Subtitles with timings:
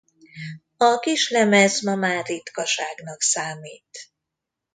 [0.77, 4.11] A kislemez ma már ritkaságnak számít.